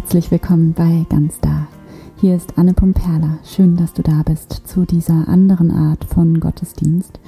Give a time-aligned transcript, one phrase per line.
[0.00, 1.66] Herzlich willkommen bei Ganz Da.
[2.20, 3.40] Hier ist Anne Pumperla.
[3.44, 7.18] Schön, dass du da bist zu dieser anderen Art von Gottesdienst.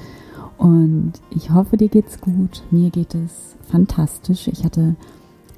[0.56, 2.62] Und ich hoffe, dir geht's gut.
[2.70, 4.46] Mir geht es fantastisch.
[4.46, 4.94] Ich hatte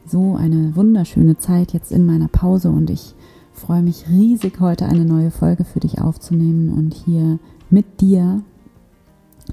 [0.06, 3.14] so eine wunderschöne Zeit jetzt in meiner Pause und ich
[3.52, 8.40] freue mich riesig, heute eine neue Folge für dich aufzunehmen und hier mit dir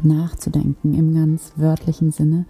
[0.02, 2.45] nachzudenken im ganz wörtlichen Sinne.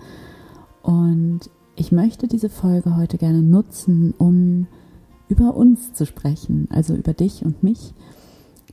[0.84, 4.67] Und ich möchte diese Folge heute gerne nutzen, um
[5.29, 7.93] über uns zu sprechen, also über dich und mich.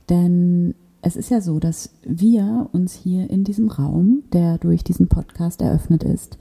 [0.09, 5.07] Denn es ist ja so, dass wir uns hier in diesem Raum, der durch diesen
[5.07, 6.37] Podcast eröffnet ist,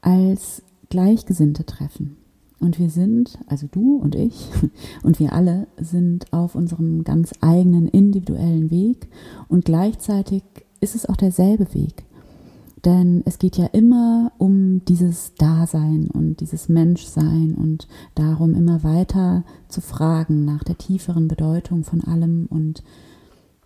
[0.00, 2.16] als Gleichgesinnte treffen.
[2.58, 4.48] Und wir sind, also du und ich
[5.02, 9.08] und wir alle sind auf unserem ganz eigenen individuellen Weg
[9.48, 10.42] und gleichzeitig
[10.80, 12.05] ist es auch derselbe Weg.
[12.86, 19.42] Denn es geht ja immer um dieses Dasein und dieses Menschsein und darum, immer weiter
[19.66, 22.84] zu fragen nach der tieferen Bedeutung von allem und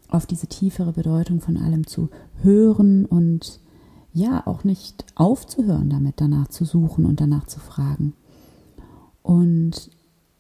[0.09, 2.09] auf diese tiefere Bedeutung von allem zu
[2.43, 3.61] hören und
[4.15, 8.15] ja, auch nicht aufzuhören damit, danach zu suchen und danach zu fragen.
[9.23, 9.91] Und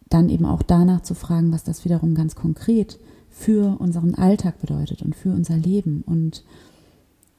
[0.08, 5.03] dann eben auch danach zu fragen, was das wiederum ganz konkret für unseren Alltag bedeutet
[5.03, 6.45] und für unser Leben und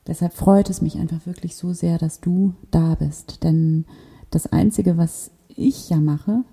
[0.08, 3.44] Deshalb freut es mich einfach wirklich so sehr, dass du da bist.
[3.44, 3.86] Denn
[4.32, 6.44] das Einzige, was ich ja mache,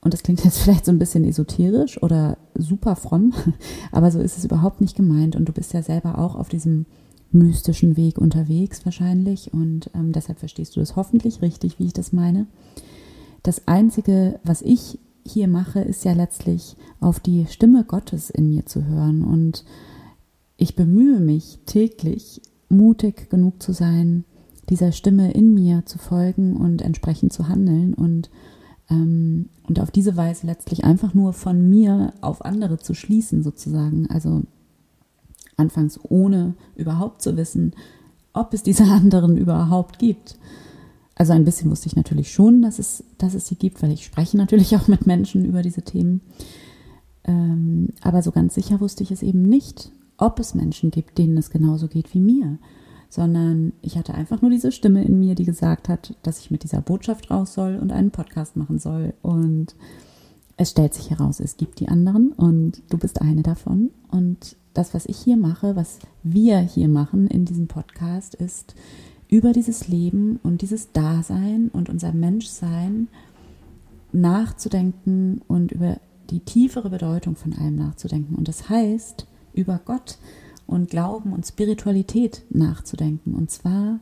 [0.00, 3.32] und das klingt jetzt vielleicht so ein bisschen esoterisch oder super fromm,
[3.92, 5.36] aber so ist es überhaupt nicht gemeint.
[5.36, 6.86] Und du bist ja selber auch auf diesem
[7.32, 9.52] mystischen Weg unterwegs wahrscheinlich.
[9.52, 12.46] Und ähm, deshalb verstehst du das hoffentlich richtig, wie ich das meine.
[13.42, 18.66] Das Einzige, was ich hier mache, ist ja letztlich auf die Stimme Gottes in mir
[18.66, 19.22] zu hören.
[19.22, 19.64] Und
[20.56, 24.24] ich bemühe mich täglich mutig genug zu sein,
[24.68, 28.30] dieser Stimme in mir zu folgen und entsprechend zu handeln und,
[28.90, 34.08] ähm, und auf diese Weise letztlich einfach nur von mir auf andere zu schließen, sozusagen.
[34.10, 34.42] Also
[35.56, 37.74] anfangs ohne überhaupt zu wissen,
[38.32, 40.38] ob es diese anderen überhaupt gibt.
[41.14, 44.04] Also ein bisschen wusste ich natürlich schon, dass es, dass es sie gibt, weil ich
[44.04, 46.20] spreche natürlich auch mit Menschen über diese Themen.
[47.24, 51.36] Ähm, aber so ganz sicher wusste ich es eben nicht ob es Menschen gibt, denen
[51.36, 52.58] es genauso geht wie mir,
[53.08, 56.64] sondern ich hatte einfach nur diese Stimme in mir, die gesagt hat, dass ich mit
[56.64, 59.14] dieser Botschaft raus soll und einen Podcast machen soll.
[59.22, 59.74] Und
[60.56, 63.90] es stellt sich heraus, es gibt die anderen und du bist eine davon.
[64.10, 68.74] Und das, was ich hier mache, was wir hier machen in diesem Podcast, ist
[69.28, 73.08] über dieses Leben und dieses Dasein und unser Menschsein
[74.12, 75.98] nachzudenken und über
[76.30, 78.34] die tiefere Bedeutung von allem nachzudenken.
[78.34, 79.26] Und das heißt,
[79.56, 80.18] über Gott
[80.66, 83.34] und Glauben und Spiritualität nachzudenken.
[83.34, 84.00] Und zwar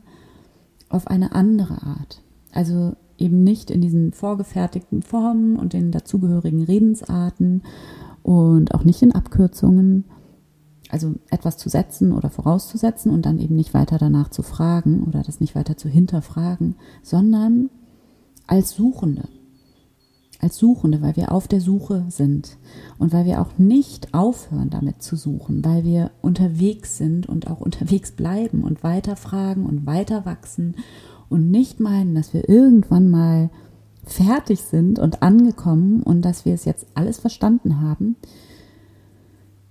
[0.89, 2.21] auf eine andere Art.
[2.51, 7.63] Also eben nicht in diesen vorgefertigten Formen und den dazugehörigen Redensarten
[8.23, 10.05] und auch nicht in Abkürzungen.
[10.89, 15.23] Also etwas zu setzen oder vorauszusetzen und dann eben nicht weiter danach zu fragen oder
[15.23, 17.69] das nicht weiter zu hinterfragen, sondern
[18.45, 19.27] als Suchende
[20.41, 22.57] als Suchende, weil wir auf der Suche sind
[22.97, 27.61] und weil wir auch nicht aufhören damit zu suchen, weil wir unterwegs sind und auch
[27.61, 30.75] unterwegs bleiben und weiter fragen und weiter wachsen
[31.29, 33.49] und nicht meinen, dass wir irgendwann mal
[34.03, 38.15] fertig sind und angekommen und dass wir es jetzt alles verstanden haben,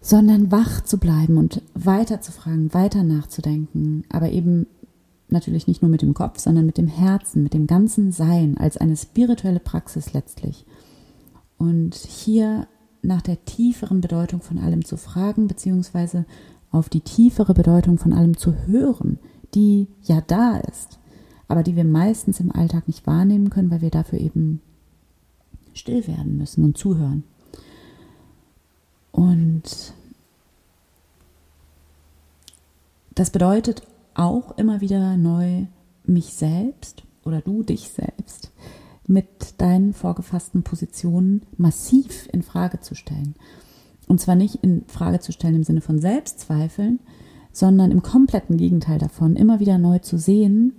[0.00, 4.66] sondern wach zu bleiben und weiter zu fragen, weiter nachzudenken, aber eben
[5.28, 8.76] natürlich nicht nur mit dem Kopf, sondern mit dem Herzen, mit dem ganzen Sein als
[8.76, 10.64] eine spirituelle Praxis letztlich.
[11.58, 12.66] Und hier
[13.02, 16.24] nach der tieferen Bedeutung von allem zu fragen, beziehungsweise
[16.70, 19.18] auf die tiefere Bedeutung von allem zu hören,
[19.54, 20.98] die ja da ist,
[21.46, 24.60] aber die wir meistens im Alltag nicht wahrnehmen können, weil wir dafür eben
[25.72, 27.24] still werden müssen und zuhören.
[29.12, 29.94] Und
[33.14, 33.82] das bedeutet
[34.14, 35.66] auch immer wieder neu
[36.04, 38.52] mich selbst oder du dich selbst
[39.06, 43.34] mit deinen vorgefassten Positionen massiv in Frage zu stellen.
[44.06, 47.00] Und zwar nicht in Frage zu stellen im Sinne von Selbstzweifeln,
[47.52, 50.74] sondern im kompletten Gegenteil davon, immer wieder neu zu sehen,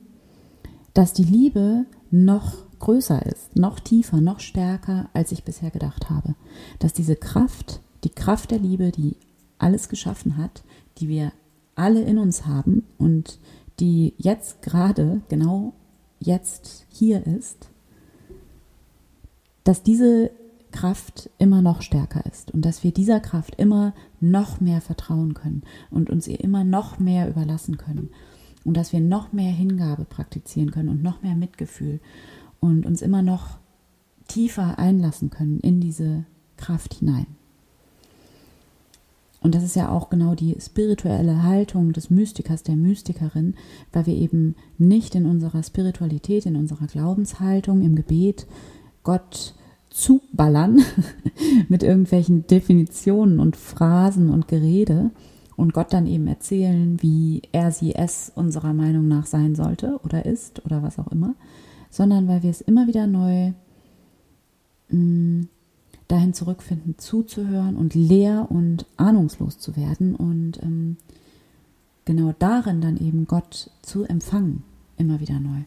[0.94, 6.36] dass die Liebe noch größer ist, noch tiefer, noch stärker, als ich bisher gedacht habe.
[6.80, 9.16] Dass diese Kraft, die Kraft der Liebe, die
[9.58, 10.64] alles geschaffen hat,
[10.98, 11.32] die wir
[11.76, 13.40] alle in uns haben und
[13.80, 15.74] die jetzt gerade, genau
[16.20, 17.70] jetzt hier ist,
[19.64, 20.32] dass diese
[20.72, 25.64] Kraft immer noch stärker ist und dass wir dieser Kraft immer noch mehr vertrauen können
[25.90, 28.10] und uns ihr immer noch mehr überlassen können
[28.66, 32.00] und dass wir noch mehr Hingabe praktizieren können und noch mehr Mitgefühl
[32.60, 33.58] und uns immer noch
[34.28, 36.26] tiefer einlassen können in diese
[36.58, 37.28] Kraft hinein.
[39.46, 43.54] Und das ist ja auch genau die spirituelle Haltung des Mystikers, der Mystikerin,
[43.94, 48.48] weil wir eben nicht in unserer Spiritualität, in unserer Glaubenshaltung, im Gebet
[49.04, 49.54] Gott
[49.92, 50.82] zuballern
[51.70, 55.12] mit irgendwelchen Definitionen und Phrasen und Gerede
[55.56, 60.26] und Gott dann eben erzählen, wie er sie es unserer Meinung nach sein sollte oder
[60.26, 61.36] ist oder was auch immer,
[61.92, 63.52] sondern weil wir es immer wieder neu
[64.90, 65.50] mh, mm,
[66.08, 70.98] dahin zurückfinden, zuzuhören und leer und ahnungslos zu werden und ähm,
[72.06, 74.64] genau darin dann eben Gott zu empfangen,
[74.98, 75.62] immer wieder neu.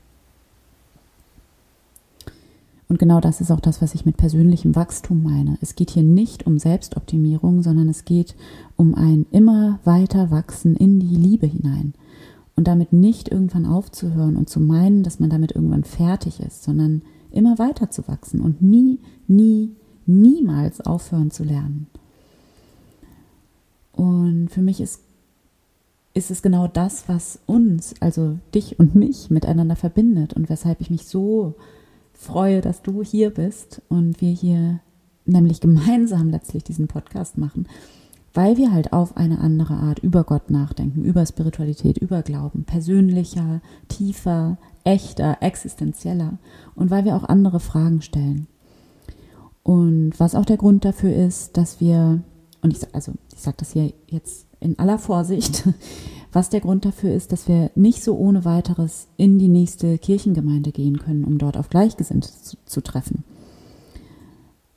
[2.88, 5.58] Und genau das ist auch das, was ich mit persönlichem Wachstum meine.
[5.60, 8.34] Es geht hier nicht um Selbstoptimierung, sondern es geht
[8.76, 11.92] um ein immer weiter Wachsen in die Liebe hinein.
[12.56, 17.02] Und damit nicht irgendwann aufzuhören und zu meinen, dass man damit irgendwann fertig ist, sondern
[17.30, 18.98] immer weiter zu wachsen und nie,
[19.28, 19.70] nie,
[20.08, 21.86] niemals aufhören zu lernen.
[23.92, 25.00] Und für mich ist,
[26.14, 30.90] ist es genau das, was uns, also dich und mich, miteinander verbindet und weshalb ich
[30.90, 31.54] mich so
[32.14, 34.80] freue, dass du hier bist und wir hier
[35.24, 37.68] nämlich gemeinsam letztlich diesen Podcast machen,
[38.34, 43.60] weil wir halt auf eine andere Art über Gott nachdenken, über Spiritualität, über Glauben, persönlicher,
[43.88, 46.38] tiefer, echter, existenzieller
[46.74, 48.46] und weil wir auch andere Fragen stellen.
[49.68, 52.22] Und was auch der Grund dafür ist, dass wir,
[52.62, 55.68] und ich, also ich sage das hier jetzt in aller Vorsicht,
[56.32, 60.72] was der Grund dafür ist, dass wir nicht so ohne weiteres in die nächste Kirchengemeinde
[60.72, 63.24] gehen können, um dort auf Gleichgesinnte zu, zu treffen.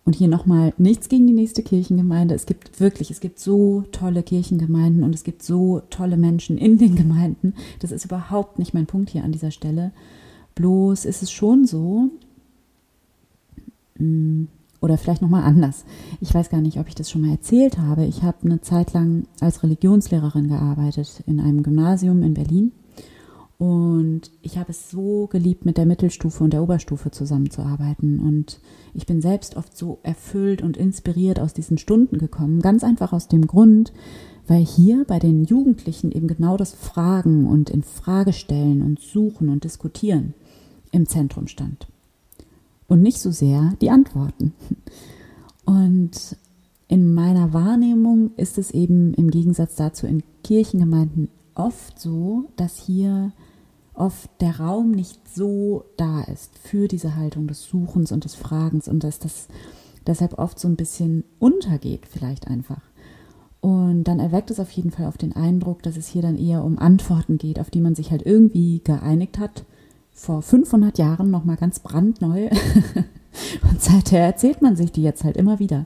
[0.04, 2.36] Und hier nochmal nichts gegen die nächste Kirchengemeinde.
[2.36, 6.78] Es gibt wirklich, es gibt so tolle Kirchengemeinden und es gibt so tolle Menschen in
[6.78, 7.54] den Gemeinden.
[7.80, 9.94] Das ist überhaupt nicht mein Punkt hier an dieser Stelle.
[10.56, 12.10] Bloß ist es schon so,
[13.96, 14.50] hm,
[14.81, 15.86] oder vielleicht nochmal anders.
[16.19, 18.06] Ich weiß gar nicht, ob ich das schon mal erzählt habe.
[18.06, 22.72] Ich habe eine Zeit lang als Religionslehrerin gearbeitet in einem Gymnasium in Berlin.
[23.60, 28.19] Und ich habe es so geliebt, mit der Mittelstufe und der Oberstufe zusammenzuarbeiten.
[28.19, 28.60] Und
[28.95, 32.60] ich bin selbst oft so erfüllt und inspiriert aus diesen Stunden gekommen.
[32.62, 33.94] Ganz einfach aus dem Grund,
[34.48, 39.50] weil hier bei den Jugendlichen eben genau das Fragen und in Frage stellen und suchen
[39.50, 40.34] und diskutieren
[40.92, 41.91] im Zentrum stand
[42.92, 44.54] und nicht so sehr die Antworten.
[45.64, 46.36] Und
[46.90, 53.32] in meiner Wahrnehmung ist es eben im Gegensatz dazu in Kirchengemeinden oft so, dass hier
[53.94, 58.90] oft der Raum nicht so da ist für diese Haltung des Suchens und des Fragens
[58.90, 59.48] und dass das
[60.06, 62.82] deshalb oft so ein bisschen untergeht, vielleicht einfach.
[63.62, 66.66] Und dann erweckt es auf jeden Fall auf den Eindruck, dass es hier dann eher
[66.66, 69.64] um Antworten geht, auf die man sich halt irgendwie geeinigt hat
[70.13, 72.50] vor 500 Jahren noch mal ganz brandneu.
[73.69, 75.86] und seither erzählt man sich die jetzt halt immer wieder.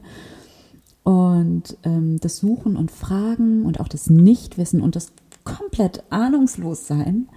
[1.04, 5.12] Und ähm, das Suchen und Fragen und auch das Nichtwissen und das
[5.44, 7.30] komplett Ahnungslossein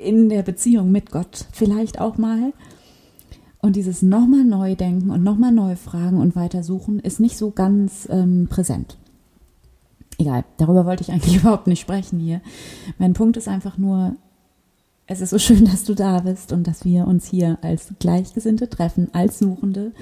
[0.00, 2.52] in der Beziehung mit Gott vielleicht auch mal.
[3.60, 7.50] Und dieses nochmal neu denken und nochmal neu fragen und weiter suchen ist nicht so
[7.50, 8.98] ganz ähm, präsent.
[10.18, 12.40] Egal, darüber wollte ich eigentlich überhaupt nicht sprechen hier.
[12.98, 14.16] Mein Punkt ist einfach nur,
[15.06, 18.68] es ist so schön, dass du da bist und dass wir uns hier als Gleichgesinnte
[18.68, 19.92] treffen, als Suchende.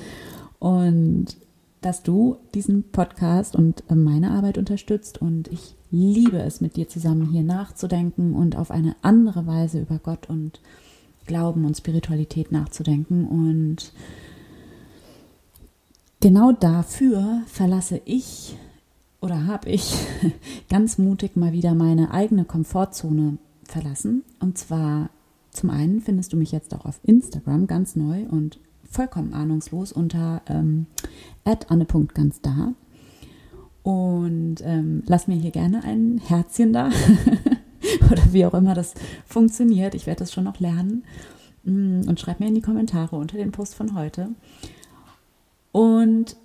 [0.59, 1.37] Und
[1.81, 5.21] dass du diesen Podcast und äh, meine Arbeit unterstützt.
[5.21, 9.99] Und ich liebe es, mit dir zusammen hier nachzudenken und auf eine andere Weise über
[9.99, 10.61] Gott und
[11.27, 13.27] Glauben und Spiritualität nachzudenken.
[13.27, 13.93] Und
[16.21, 18.57] genau dafür verlasse ich
[19.21, 19.95] oder habe ich
[20.69, 23.39] ganz mutig mal wieder meine eigene Komfortzone
[23.71, 24.25] verlassen.
[24.41, 25.11] Und zwar
[25.51, 28.59] zum einen findest du mich jetzt auch auf Instagram ganz neu und
[28.89, 30.87] vollkommen ahnungslos unter ähm,
[31.45, 32.75] anne.ganz da.
[33.83, 36.91] Und ähm, lass mir hier gerne ein Herzchen da
[38.11, 38.95] oder wie auch immer das
[39.27, 39.95] funktioniert.
[39.95, 41.05] Ich werde das schon noch lernen.
[41.65, 44.31] Mm, und schreib mir in die Kommentare unter den Post von heute.
[45.73, 46.37] Und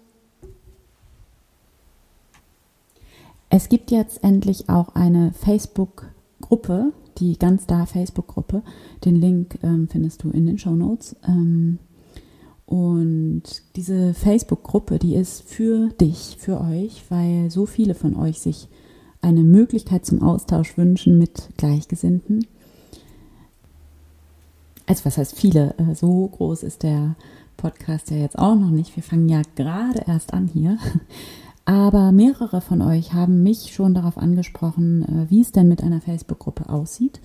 [3.49, 8.63] es gibt jetzt endlich auch eine Facebook-Gruppe die ganz da Facebook-Gruppe.
[9.03, 11.15] Den Link ähm, findest du in den Show Notes.
[11.27, 11.79] Ähm,
[12.65, 13.43] und
[13.75, 18.67] diese Facebook-Gruppe, die ist für dich, für euch, weil so viele von euch sich
[19.21, 22.47] eine Möglichkeit zum Austausch wünschen mit Gleichgesinnten.
[24.87, 25.75] Also was heißt viele?
[25.77, 27.15] Äh, so groß ist der
[27.57, 28.95] Podcast ja jetzt auch noch nicht.
[28.95, 30.77] Wir fangen ja gerade erst an hier.
[31.65, 36.01] Aber mehrere von euch haben mich schon darauf angesprochen, äh, wie es denn mit einer
[36.01, 37.19] Facebook-Gruppe aussieht.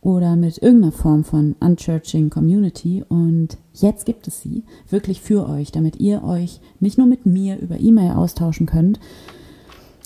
[0.00, 3.04] oder mit irgendeiner Form von Unchurching Community.
[3.08, 7.58] Und jetzt gibt es sie wirklich für euch, damit ihr euch nicht nur mit mir
[7.58, 9.00] über E-Mail austauschen könnt,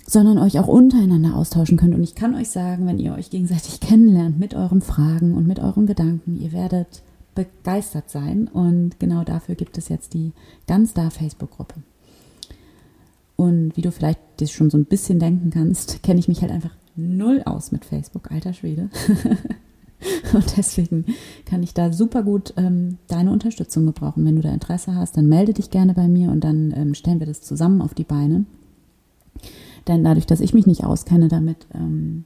[0.06, 1.94] sondern euch auch untereinander austauschen könnt.
[1.94, 5.60] Und ich kann euch sagen, wenn ihr euch gegenseitig kennenlernt mit euren Fragen und mit
[5.60, 7.02] euren Gedanken, ihr werdet
[7.34, 8.48] begeistert sein.
[8.48, 10.32] Und genau dafür gibt es jetzt die
[10.66, 11.74] ganz da Facebook-Gruppe.
[13.36, 16.52] Und wie du vielleicht dir schon so ein bisschen denken kannst, kenne ich mich halt
[16.52, 18.90] einfach null aus mit Facebook, alter Schwede.
[20.32, 21.04] Und deswegen
[21.44, 24.24] kann ich da super gut ähm, deine Unterstützung gebrauchen.
[24.24, 27.20] Wenn du da Interesse hast, dann melde dich gerne bei mir und dann ähm, stellen
[27.20, 28.44] wir das zusammen auf die Beine.
[29.86, 32.24] Denn dadurch, dass ich mich nicht auskenne damit, ähm,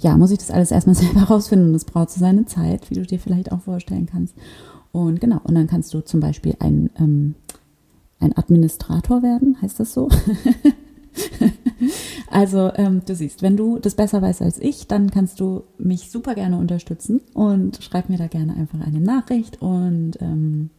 [0.00, 2.94] ja, muss ich das alles erstmal selber rausfinden und es braucht so seine Zeit, wie
[2.94, 4.34] du dir vielleicht auch vorstellen kannst.
[4.90, 7.34] Und genau, und dann kannst du zum Beispiel ein, ähm,
[8.22, 10.08] ein Administrator werden, heißt das so?
[12.30, 16.10] also ähm, du siehst, wenn du das besser weißt als ich, dann kannst du mich
[16.10, 19.60] super gerne unterstützen und schreib mir da gerne einfach eine Nachricht.
[19.60, 20.70] Und ähm,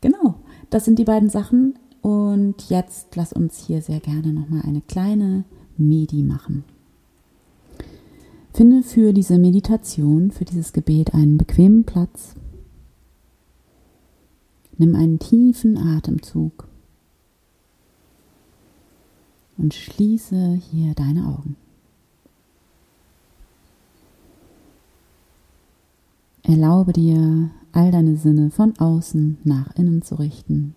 [0.00, 0.36] genau,
[0.70, 1.74] das sind die beiden Sachen.
[2.02, 5.44] Und jetzt lass uns hier sehr gerne nochmal eine kleine
[5.76, 6.64] Medi machen.
[8.52, 12.34] Finde für diese Meditation, für dieses Gebet einen bequemen Platz.
[14.80, 16.66] Nimm einen tiefen Atemzug
[19.58, 21.56] und schließe hier deine Augen.
[26.44, 30.74] Erlaube dir, all deine Sinne von außen nach innen zu richten.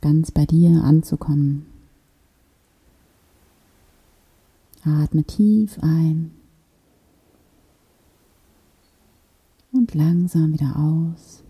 [0.00, 1.66] Ganz bei dir anzukommen.
[4.84, 6.37] Atme tief ein
[9.72, 11.42] und langsam wieder aus.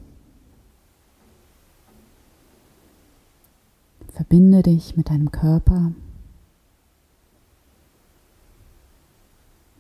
[4.13, 5.93] Verbinde dich mit deinem Körper.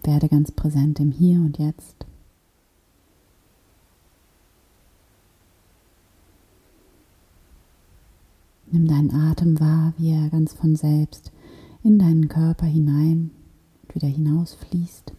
[0.04, 2.06] Werde ganz präsent im Hier und Jetzt.
[8.70, 11.32] Nimm deinen Atem wahr, wie er ganz von selbst
[11.82, 13.30] in deinen Körper hinein
[13.82, 15.12] und wieder hinausfließt.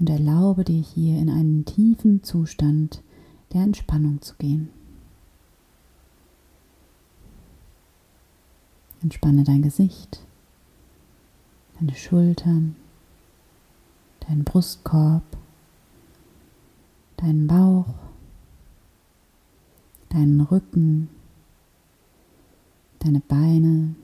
[0.00, 3.02] Und erlaube dir hier in einen tiefen Zustand
[3.52, 4.70] der Entspannung zu gehen.
[9.02, 10.24] Entspanne dein Gesicht,
[11.78, 12.76] deine Schultern,
[14.20, 15.22] deinen Brustkorb,
[17.18, 17.94] deinen Bauch,
[20.08, 21.10] deinen Rücken,
[23.00, 23.94] deine Beine,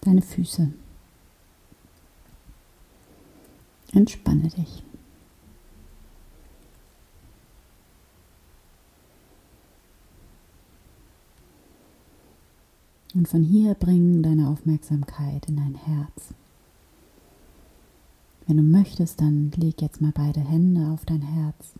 [0.00, 0.72] deine Füße.
[3.92, 4.82] Entspanne dich.
[13.14, 16.34] Und von hier bringen deine Aufmerksamkeit in dein Herz.
[18.46, 21.74] Wenn du möchtest, dann leg jetzt mal beide Hände auf dein Herz.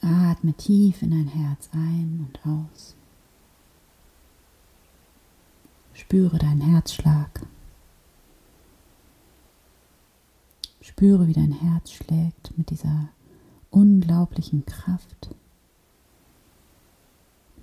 [0.00, 2.96] Atme tief in dein Herz ein und aus.
[6.14, 7.44] Spüre deinen Herzschlag.
[10.80, 13.08] Spüre, wie dein Herz schlägt mit dieser
[13.70, 15.34] unglaublichen Kraft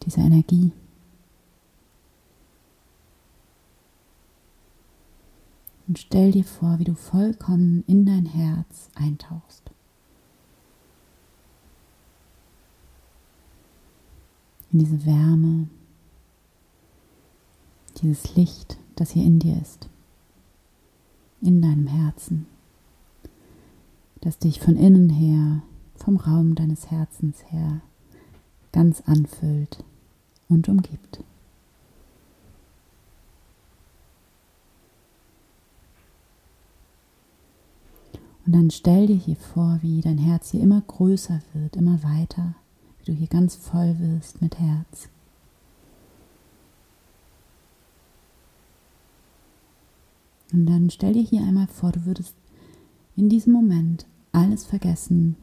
[0.03, 0.73] dieser Energie.
[5.87, 9.71] Und stell dir vor, wie du vollkommen in dein Herz eintauchst.
[14.73, 15.69] In diese Wärme,
[18.01, 19.89] dieses Licht, das hier in dir ist,
[21.41, 22.45] in deinem Herzen,
[24.21, 25.61] das dich von innen her,
[25.95, 27.81] vom Raum deines Herzens her
[28.71, 29.83] ganz anfüllt
[30.49, 31.23] und umgibt.
[38.45, 42.55] Und dann stell dir hier vor, wie dein Herz hier immer größer wird, immer weiter,
[42.99, 45.09] wie du hier ganz voll wirst mit Herz.
[50.51, 52.35] Und dann stell dir hier einmal vor, du würdest
[53.15, 55.35] in diesem Moment alles vergessen,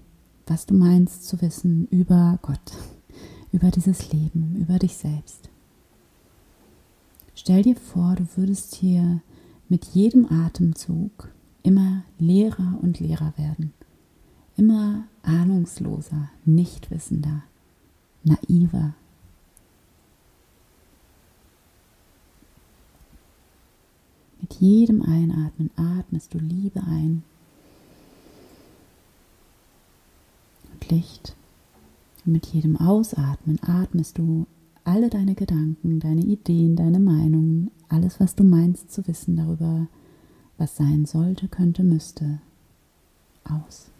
[0.46, 2.72] was du meinst zu wissen über Gott,
[3.52, 5.48] über dieses Leben, über dich selbst.
[7.34, 9.20] Stell dir vor, du würdest hier
[9.68, 11.30] mit jedem Atemzug
[11.62, 13.72] immer leerer und leerer werden,
[14.56, 17.42] immer ahnungsloser, nichtwissender,
[18.24, 18.94] naiver.
[24.48, 27.22] Mit jedem Einatmen atmest du Liebe ein
[30.72, 31.36] und Licht
[32.24, 34.46] Mit jedem Ausatmen atmest du
[34.84, 39.86] alle deine Gedanken, deine Ideen, deine Meinungen, alles, was du meinst zu wissen darüber,
[40.56, 42.40] was sein sollte, könnte, müsste,
[43.44, 43.90] aus.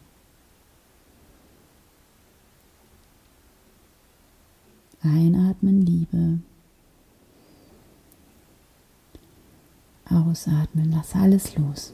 [5.02, 6.38] Einatmen Liebe.
[10.10, 11.92] Ausatmen, lass alles los.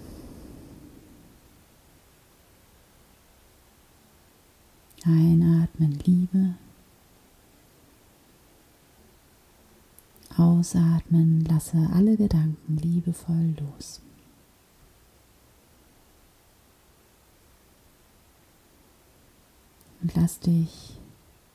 [5.04, 6.54] Einatmen Liebe.
[10.36, 14.00] Ausatmen, lasse alle Gedanken liebevoll los.
[20.02, 20.98] Und lass dich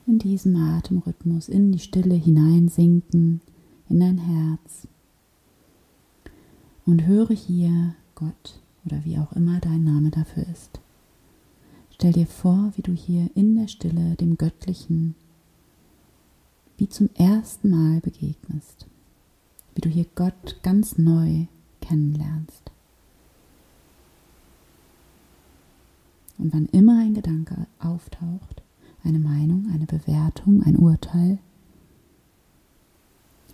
[0.07, 3.41] in diesem Atemrhythmus in die Stille hineinsinken,
[3.89, 4.87] in dein Herz.
[6.89, 10.79] Und höre hier Gott oder wie auch immer dein Name dafür ist.
[11.91, 15.13] Stell dir vor, wie du hier in der Stille dem Göttlichen
[16.77, 18.87] wie zum ersten Mal begegnest,
[19.75, 21.45] wie du hier Gott ganz neu
[21.79, 22.71] kennenlernst.
[26.39, 28.63] Und wann immer ein Gedanke auftaucht,
[29.03, 31.37] eine Meinung, eine Bewertung, ein Urteil,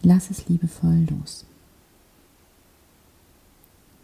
[0.04, 1.46] lass es liebevoll los.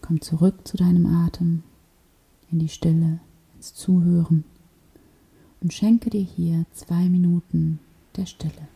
[0.02, 1.62] Komm zurück zu deinem Atem,
[2.50, 3.20] in die Stille,
[3.54, 4.44] ins Zuhören
[5.60, 7.78] und schenke dir hier zwei Minuten
[8.16, 8.68] der Stille.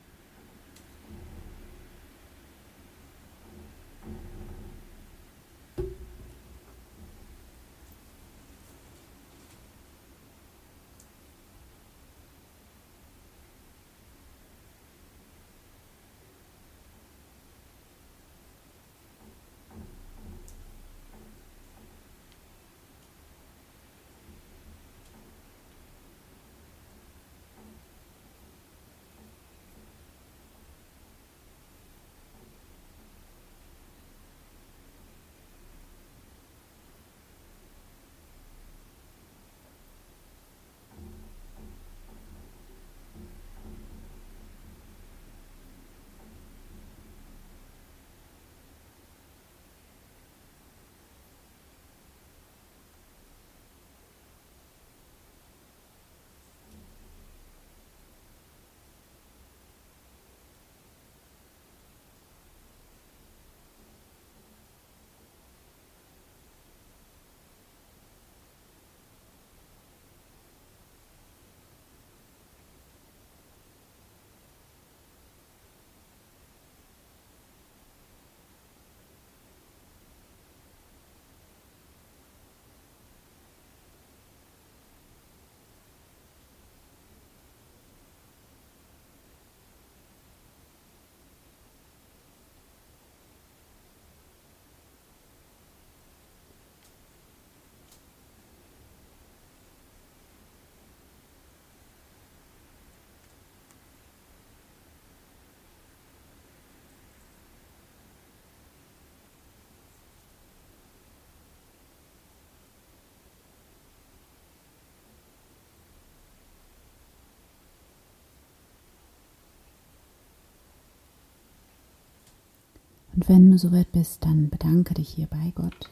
[123.16, 125.90] Und wenn du soweit bist, dann bedanke dich hier bei Gott,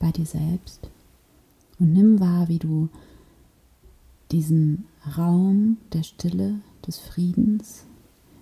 [0.00, 0.90] bei dir selbst
[1.78, 2.88] und nimm wahr, wie du
[4.32, 7.84] diesen Raum der Stille, des Friedens,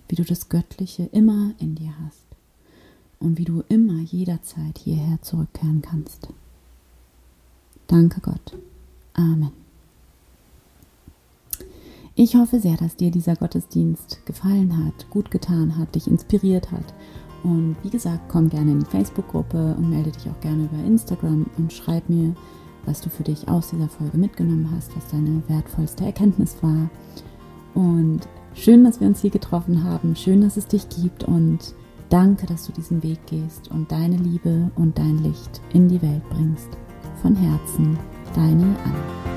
[0.09, 2.25] wie du das Göttliche immer in dir hast
[3.19, 6.27] und wie du immer jederzeit hierher zurückkehren kannst.
[7.87, 8.57] Danke Gott.
[9.13, 9.51] Amen.
[12.15, 16.93] Ich hoffe sehr, dass dir dieser Gottesdienst gefallen hat, gut getan hat, dich inspiriert hat
[17.43, 21.45] und wie gesagt, komm gerne in die Facebook-Gruppe und melde dich auch gerne über Instagram
[21.57, 22.33] und schreib mir,
[22.85, 26.89] was du für dich aus dieser Folge mitgenommen hast, was deine wertvollste Erkenntnis war.
[27.73, 28.21] Und
[28.53, 30.15] schön, dass wir uns hier getroffen haben.
[30.15, 31.59] Schön, dass es dich gibt und
[32.09, 36.27] danke, dass du diesen Weg gehst und deine Liebe und dein Licht in die Welt
[36.29, 36.69] bringst.
[37.21, 37.97] Von Herzen,
[38.35, 39.32] deine Anna.